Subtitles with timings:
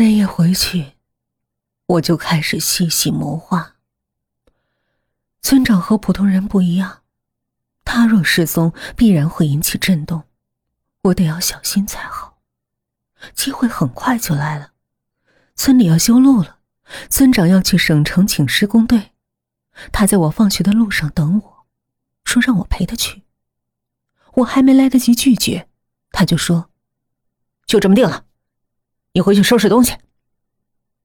[0.00, 0.92] 那夜回去，
[1.84, 3.76] 我就开始细细谋划。
[5.42, 7.02] 村长和普通人不一样，
[7.84, 10.24] 他若失踪，必然会引起震动，
[11.02, 12.38] 我得要小心才好。
[13.34, 14.72] 机会很快就来了，
[15.54, 16.60] 村里要修路了，
[17.10, 19.12] 村长要去省城请施工队，
[19.92, 21.66] 他在我放学的路上等我，
[22.24, 23.24] 说让我陪他去。
[24.36, 25.68] 我还没来得及拒绝，
[26.10, 26.70] 他就说
[27.68, 28.24] ：“就这么定了，
[29.12, 29.96] 你回去收拾东西，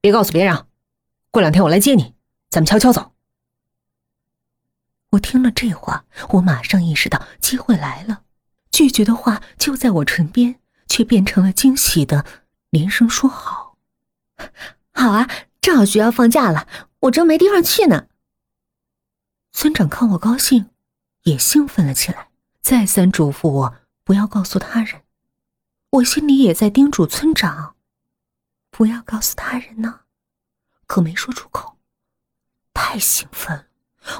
[0.00, 0.66] 别告诉别人，
[1.30, 2.14] 过两天我来接你，
[2.48, 3.12] 咱们悄悄走。”
[5.10, 8.22] 我听了这话，我马上意识到机会来了，
[8.70, 12.26] 拒绝的话就在我唇边，却变成了惊喜的
[12.70, 13.76] 连声说好。
[14.92, 15.30] 好啊，
[15.60, 16.68] 正好学校放假了，
[17.00, 18.08] 我正没地方去呢。
[19.52, 20.68] 村长看我高兴，
[21.22, 22.28] 也兴奋了起来，
[22.60, 25.02] 再三嘱咐我不要告诉他人。
[25.90, 27.75] 我心里也在叮嘱村长，
[28.76, 30.00] 不要告诉他人呢，
[30.86, 31.78] 可没说出口，
[32.74, 33.68] 太兴奋了。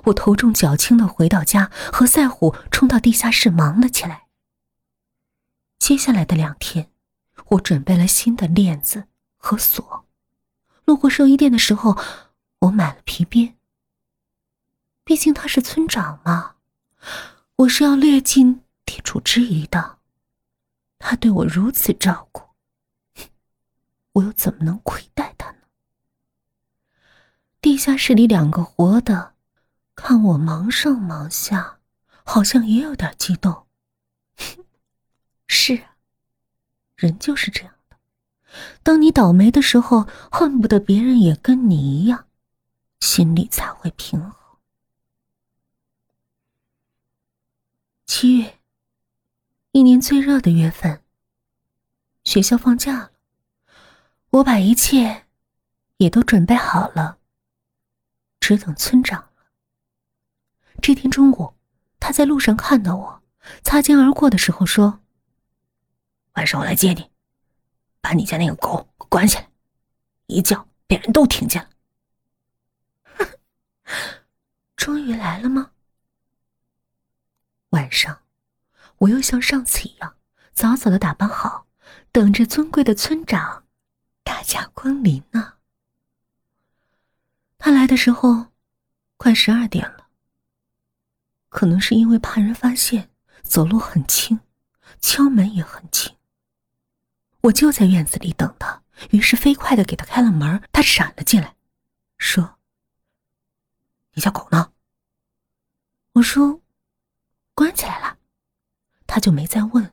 [0.04, 4.28] 我头重脚轻的回到家，和赛虎冲到地下室忙了起来。
[5.78, 6.90] 接下来的两天，
[7.48, 10.06] 我准备了新的链子和锁。
[10.86, 11.98] 路过寿衣店的时候，
[12.60, 13.58] 我买了皮鞭。
[15.04, 16.54] 毕竟他是村长嘛，
[17.56, 19.98] 我是要略尽地主之谊的。
[20.98, 22.45] 他对我如此照顾，
[24.16, 25.58] 我又怎么能亏待他呢？
[27.60, 29.34] 地下室里两个活的。
[29.94, 31.78] 看我忙上忙下，
[32.22, 33.66] 好像也有点激动。
[35.48, 35.96] 是啊，
[36.96, 37.96] 人就是这样的。
[38.82, 42.26] 当你倒霉的时候，恨不得别人也跟你一样，
[43.00, 44.58] 心里才会平衡。
[48.04, 48.58] 七月，
[49.72, 51.02] 一年最热的月份。
[52.24, 53.12] 学校放假了，
[54.30, 55.26] 我把一切
[55.96, 57.18] 也都准备好了，
[58.40, 59.30] 只等村长。
[60.82, 61.54] 这天中午，
[61.98, 63.22] 他在路上看到我，
[63.62, 65.00] 擦肩而过的时候说
[66.34, 67.10] ：“晚上我来接你，
[68.00, 69.48] 把你家那个狗关起来，
[70.26, 71.70] 一叫别人都听见了。
[74.76, 75.70] ”终于来了吗？
[77.70, 78.20] 晚上，
[78.98, 80.16] 我又像上次一样，
[80.52, 81.66] 早早的打扮好，
[82.12, 83.64] 等着尊贵的村长
[84.46, 85.54] 驾光临呢。
[87.58, 88.52] 他来的时候，
[89.16, 90.06] 快十二点了。
[91.48, 93.10] 可能是因为怕人发现，
[93.42, 94.38] 走路很轻，
[95.00, 96.16] 敲门也很轻。
[97.40, 100.62] 我就在院子里等他，于是飞快的给他开了门。
[100.70, 101.56] 他闪了进来，
[102.16, 102.58] 说
[104.14, 104.72] ：“你家狗呢？”
[106.14, 106.60] 我说
[107.52, 108.18] ：“关起来了。”
[109.08, 109.92] 他就没再问。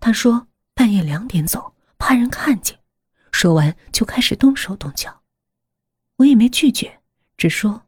[0.00, 2.78] 他说：“半夜两点走，怕人看见。”
[3.44, 5.22] 说完就开始动手动脚。
[6.16, 7.02] 我也没拒绝，
[7.36, 7.84] 只说：“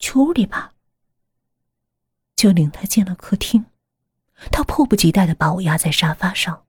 [0.00, 0.72] 去屋里吧。”
[2.36, 3.66] 就领他进了客厅，
[4.50, 6.66] 他迫不及待的把我压在沙发上。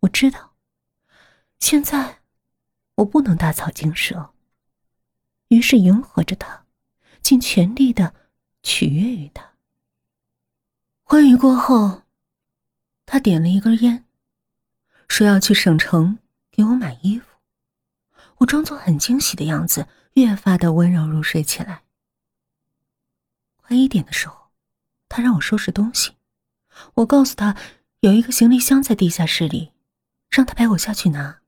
[0.00, 0.56] 我知道，
[1.60, 2.22] 现在
[2.96, 4.34] 我不能大草惊蛇，
[5.50, 6.66] 于是迎合着他，
[7.22, 8.16] 尽全力的
[8.64, 9.52] 取悦于他。
[11.04, 12.02] 欢愉过后，
[13.06, 14.04] 他点了一根烟，
[15.06, 16.18] 说要去省城
[16.58, 17.26] 给我买衣服。
[18.38, 21.84] 我装作很惊喜的样子，越发的温柔入睡起来。
[23.58, 24.48] 快一点的时候。
[25.08, 26.16] 他让我收拾东西，
[26.94, 27.56] 我告诉他
[28.00, 29.72] 有一个行李箱在地下室里，
[30.28, 31.40] 让他陪我下去拿。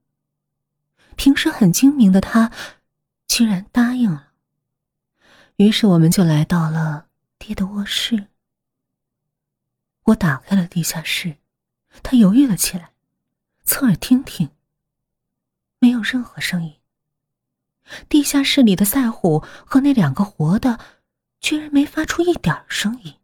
[1.15, 2.50] 平时很精明的他，
[3.27, 4.28] 居然答应了。
[5.56, 8.28] 于是我们就来到了爹的卧室。
[10.04, 11.37] 我打开了地下室，
[12.03, 12.92] 他犹豫了起来，
[13.65, 14.48] 侧耳听听，
[16.02, 16.76] 任何声音。
[18.08, 20.78] 地下室里的赛虎和那两个活的，
[21.40, 23.16] 居然没发出一点声音。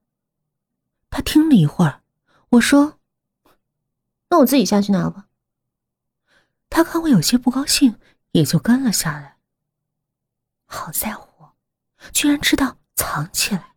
[1.11, 2.03] 他听了一会儿，
[2.51, 2.99] 我说
[4.29, 5.27] ：“那我自己下去拿吧。”
[6.69, 7.99] 他看我有些不高兴，
[8.33, 9.37] 也就跟了下来。
[10.65, 11.51] 好在乎，
[12.13, 13.75] 居然知道藏起来。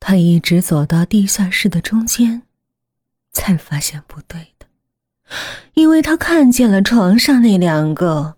[0.00, 2.42] 他一直走到地下室的中间，
[3.32, 4.56] 才发现不对，
[5.74, 8.36] 因为他看见了床上那两个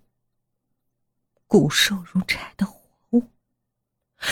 [1.47, 2.79] 骨瘦如柴的活
[3.11, 3.23] 物。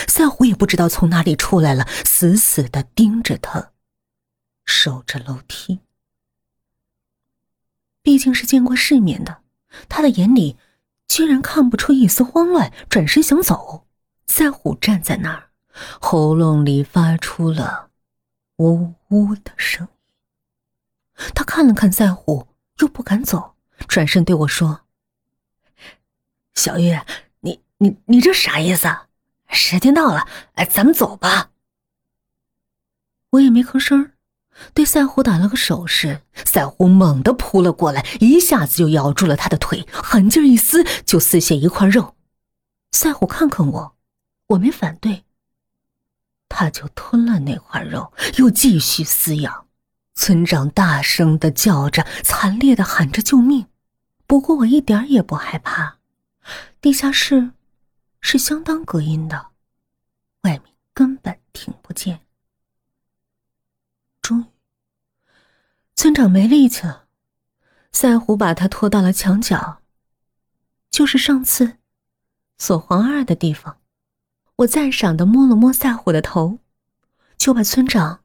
[0.08, 3.72] 赛虎也不知道从哪里出来了，死死的盯着他，
[4.64, 5.80] 守着楼梯。
[8.02, 9.42] 毕竟是见过世面的，
[9.88, 10.56] 他的眼里
[11.06, 13.86] 居然看不出一丝慌乱，转身想走。
[14.26, 15.50] 赛虎站在那儿，
[16.00, 17.90] 喉咙里发出了
[18.56, 19.92] 呜呜的声音。
[21.34, 22.48] 他看了看赛虎，
[22.82, 23.54] 又不敢走，
[23.86, 24.80] 转身对我说
[26.52, 26.98] ：“小玉，
[27.40, 28.88] 你你你这啥意思？
[29.48, 31.50] 时间到了，哎，咱们走吧。”
[33.30, 34.12] 我也没吭声，
[34.74, 36.22] 对赛虎打了个手势。
[36.44, 42.16] 赛虎猛地扑了过来，一下子就咬住了他的腿，狠劲一撕，就撕下一块肉。
[42.90, 43.96] 赛虎看看我，
[44.48, 45.24] 我没反对，
[46.48, 49.61] 他就吞了那块肉，又继续撕咬。
[50.24, 53.66] 村长大声的叫着，惨烈的喊着救命。
[54.24, 55.98] 不过我一点也不害怕，
[56.80, 57.50] 地下室
[58.20, 59.48] 是相当隔音的，
[60.42, 60.62] 外面
[60.94, 62.20] 根本听不见。
[64.20, 64.44] 终于，
[65.96, 67.06] 村长没力气了，
[67.90, 69.82] 赛虎把他拖到了墙角，
[70.88, 71.78] 就是上次
[72.58, 73.78] 锁黄二的地方。
[74.54, 76.60] 我赞赏的摸了摸赛虎的头，
[77.36, 78.20] 就把村长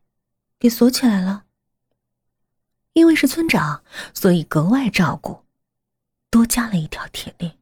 [0.59, 1.45] 给锁起来了。
[2.97, 5.44] 因为是村长，所以格外照顾，
[6.31, 7.55] 多加了一条铁链，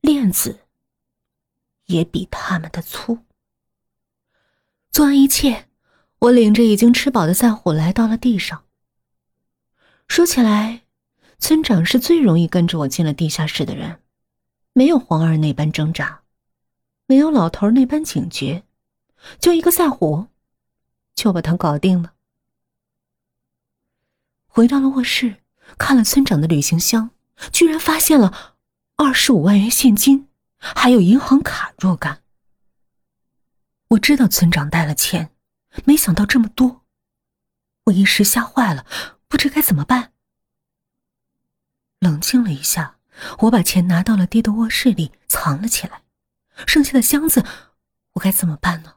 [0.00, 0.60] 链子
[1.84, 3.18] 也比他们的粗。
[4.90, 5.68] 做完一切，
[6.20, 8.64] 我领着已经吃饱的赛虎来到了地上。
[10.08, 10.84] 说起来，
[11.38, 14.00] 村长是最容易跟着我进了地下室的人，
[14.72, 16.22] 没有黄二那般挣扎，
[17.04, 18.64] 没有老头那般警觉，
[19.38, 20.28] 就一个赛虎，
[21.14, 22.14] 就把他搞定了。
[24.56, 25.42] 回到了卧室，
[25.76, 27.10] 看了村长的旅行箱，
[27.52, 28.56] 居然发现了
[28.96, 32.22] 二十五万元现金，还有银行卡若干。
[33.88, 35.30] 我知道村长带了钱，
[35.84, 36.86] 没想到这么多，
[37.84, 38.86] 我一时吓坏了，
[39.28, 40.14] 不知该怎么办。
[41.98, 42.96] 冷静了一下，
[43.40, 46.00] 我把钱拿到了爹的卧室里藏了起来，
[46.66, 47.44] 剩下的箱子，
[48.12, 48.94] 我该怎么办呢？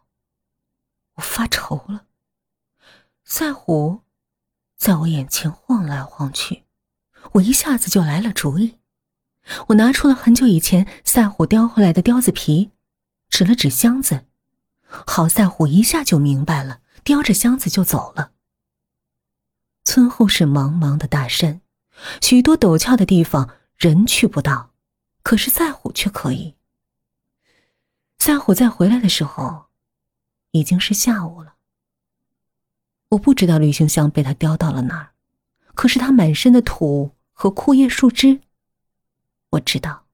[1.15, 2.05] 我发愁了，
[3.25, 4.03] 赛虎。
[4.79, 6.63] 在我眼前晃来晃去，
[7.33, 8.79] 我一下子就来了主意。
[9.67, 12.71] 我拿出了很久以前赛虎叼回来的雕子皮，
[13.29, 14.25] 指了指箱子。
[14.87, 18.31] 好，赛虎一下就明白了，叼着箱子就走了。
[19.83, 21.59] 村后是茫茫的大山，
[22.21, 24.71] 许多陡峭的地方人去不到，
[25.23, 26.55] 可是赛虎却可以。
[28.17, 29.65] 赛虎在回来的时候，
[30.51, 31.55] 已经是下午了。
[33.09, 35.11] 我不知道旅行箱被他叼到了哪儿，
[35.73, 38.41] 可是他满身的土和枯叶树枝，
[39.51, 40.06] 我知道，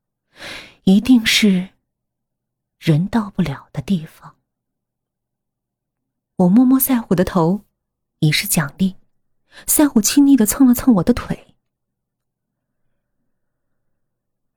[0.85, 1.69] 一定是
[2.79, 4.35] 人到不了的地方。
[6.37, 7.61] 我摸摸赛虎的头，
[8.19, 8.95] 以示奖励。
[9.67, 11.55] 赛虎亲昵的蹭了蹭我的腿。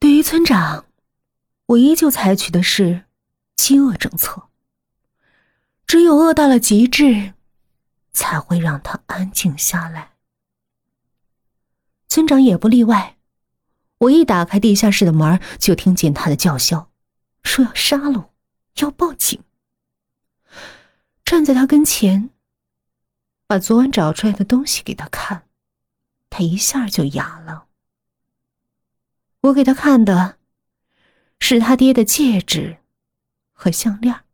[0.01, 0.87] 对于村长，
[1.67, 3.05] 我依旧采取的是
[3.55, 4.49] 饥饿政策，
[5.87, 7.35] 只有饿到了极致。
[8.13, 10.13] 才会让他安静下来。
[12.09, 13.17] 村长也不例外。
[13.99, 16.91] 我一打开地下室的门，就听见他的叫嚣，
[17.43, 18.35] 说要杀了我，
[18.77, 19.43] 要报警。
[21.25, 22.31] 站在他跟前，
[23.47, 25.49] 把昨晚找出来的东西给他看，
[26.31, 27.67] 他一下就哑了。
[29.41, 30.39] 我给他看的，
[31.41, 32.79] 是他爹的戒指
[33.53, 34.25] 和项链。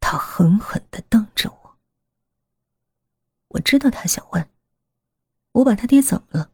[0.00, 1.59] 他狠狠的瞪着我。
[3.50, 4.50] 我知道他想问，
[5.52, 6.50] 我把他爹怎么了？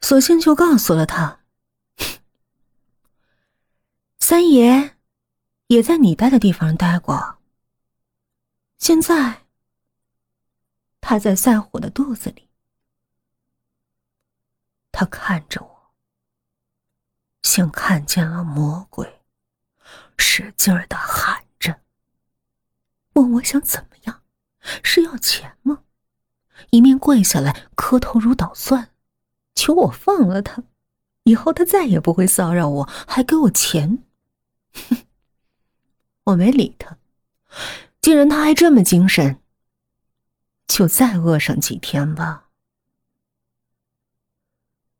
[0.00, 1.40] 索性就告诉了他。
[4.18, 4.96] 三爷
[5.68, 7.38] 也在你待的地方待过。
[8.78, 9.46] 现在
[11.00, 12.48] 他在赛虎的肚子里。
[14.92, 15.94] 他看着我，
[17.42, 19.20] 像看见了魔鬼，
[20.16, 21.82] 使劲的喊着，
[23.12, 24.22] 问我想怎么样。
[24.82, 25.80] 是要钱吗？
[26.70, 28.90] 一面跪下来磕头如捣蒜，
[29.54, 30.62] 求我放了他，
[31.24, 34.02] 以后他再也不会骚扰我，还给我钱。
[34.72, 34.96] 哼，
[36.24, 36.96] 我没理他。
[38.00, 39.40] 既然他还这么精神，
[40.66, 42.48] 就再饿上几天吧。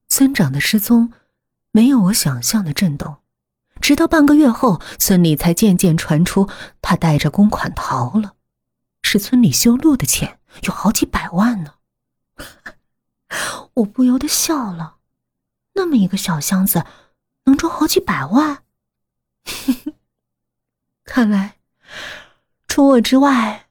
[0.09, 1.13] 村长的失踪
[1.73, 3.17] 没有我想象的震动，
[3.81, 6.49] 直到半个月后，村里才渐渐传出
[6.81, 8.36] 他带着公款逃了。
[9.09, 11.75] 是村里修路的钱，有好几百万呢。
[13.75, 14.97] 我不由得笑了，
[15.75, 16.85] 那么一个小箱子，
[17.45, 18.65] 能装好几百万？
[21.07, 21.59] 看来，
[22.67, 23.69] 除我之外，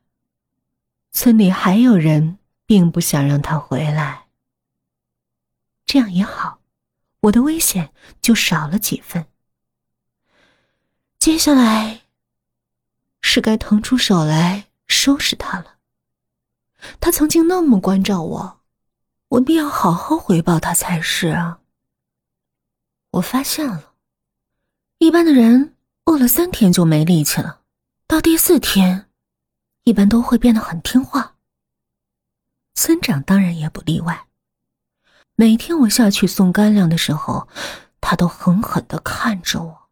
[1.11, 4.27] 村里还有人并不想让他回来。
[5.85, 6.61] 这样也好，
[7.23, 9.27] 我的危险就少了几分。
[11.19, 12.03] 接下来，
[13.19, 14.64] 是该腾出手来。
[14.87, 15.77] 收拾他了。
[16.99, 18.61] 他曾经那么关照我，
[19.29, 21.59] 我必要好好回报他才是啊。
[23.11, 23.93] 我发现了，
[24.99, 25.75] 一般的人
[26.05, 27.61] 饿了三天就没力气了，
[28.07, 29.09] 到第四天，
[29.83, 31.35] 一般都会变得很听话。
[32.73, 34.27] 村长当然也不例外。
[35.35, 37.47] 每天我下去送干粮的时候，
[37.99, 39.89] 他都狠狠的看着我。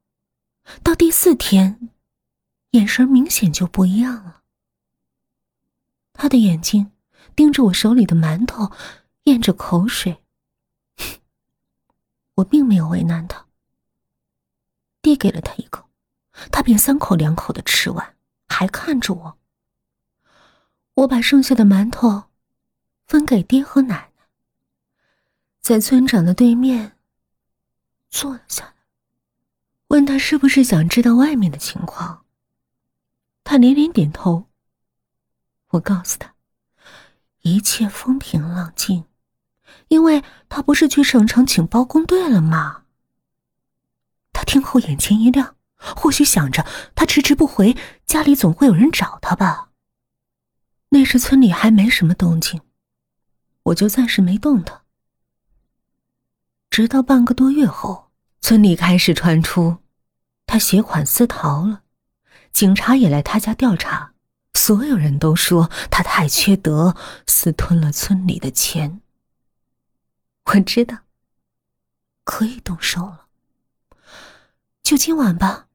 [0.83, 1.89] 到第四天，
[2.71, 4.42] 眼神明显就不一样了。
[6.13, 6.91] 他的眼睛
[7.35, 8.71] 盯着我手里的馒头，
[9.23, 10.23] 咽着口水。
[12.35, 13.45] 我并没有为难他，
[15.01, 15.89] 递给了他一口，
[16.51, 18.15] 他便三口两口的吃完，
[18.47, 19.37] 还看着我。
[20.93, 22.25] 我把剩下的馒头
[23.05, 24.25] 分给爹和奶奶，
[25.59, 26.97] 在村长的对面
[28.09, 28.73] 坐了下来，
[29.87, 32.25] 问他是不是想知道外面的情况。
[33.43, 34.47] 他连连点头。
[35.73, 36.33] 我告诉他，
[37.41, 39.05] 一切风平浪静，
[39.87, 42.83] 因为他不是去省城请包工队了吗？
[44.31, 47.75] 他听后眼前一亮，或许想着他迟迟不回，
[48.05, 49.71] 家里总会有人找他吧。
[50.89, 52.61] 那时村里还没什么动静，
[53.63, 54.83] 我就暂时没动他。
[56.69, 58.11] 直到半个多月后，
[58.41, 59.77] 村里开始传出
[60.45, 61.81] 他携款私逃了，
[62.51, 64.12] 警察也来他家调查。
[64.53, 66.95] 所有人都说他太缺德，
[67.27, 69.01] 私吞了村里的钱。
[70.45, 70.99] 我知道，
[72.23, 73.27] 可以动手了。
[74.83, 75.67] 就今晚吧。